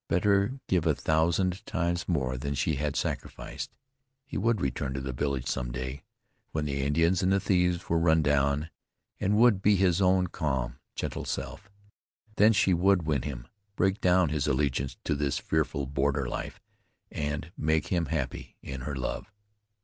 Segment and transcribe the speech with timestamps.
[0.07, 3.75] Better give a thousand times more than she had sacrificed.
[4.25, 6.01] He would return to the village some day,
[6.53, 8.71] when the Indians and the thieves were run down,
[9.19, 11.69] and would be his own calm, gentle self.
[12.37, 16.59] Then she would win him, break down his allegiance to this fearful border life,
[17.11, 19.31] and make him happy in her love.